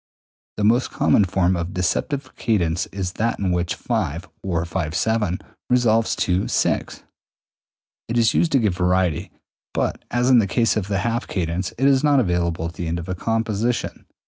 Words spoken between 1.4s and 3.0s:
of deceptive cadence